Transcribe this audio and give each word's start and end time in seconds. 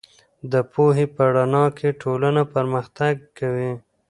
د 0.51 0.53
پوهې 0.73 1.05
په 1.15 1.23
رڼا 1.35 1.65
کې 1.77 1.89
ټولنه 2.01 2.41
پرمختګ 2.53 3.15
کوي. 3.39 3.71